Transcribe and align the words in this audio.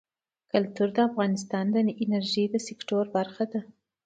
کلتور 0.51 0.89
د 0.93 0.97
افغانستان 1.09 1.65
د 1.71 1.75
انرژۍ 2.03 2.45
سکتور 2.67 3.05
برخه 3.15 3.43
ده. 3.51 3.61